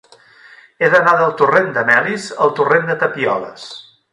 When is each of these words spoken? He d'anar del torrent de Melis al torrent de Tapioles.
He 0.79 0.87
d'anar 0.93 1.13
del 1.19 1.35
torrent 1.41 1.69
de 1.77 1.83
Melis 1.91 2.25
al 2.47 2.55
torrent 2.61 2.91
de 2.91 2.97
Tapioles. 3.05 3.69